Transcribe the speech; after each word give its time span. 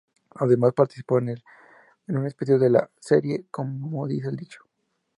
Además 0.33 0.73
participó 0.73 1.19
en 1.19 1.37
un 2.07 2.25
episodio 2.25 2.57
de 2.57 2.71
la 2.71 2.89
serie 2.99 3.45
"Como 3.51 4.07
dice 4.07 4.29
el 4.29 4.35
dicho". 4.35 4.63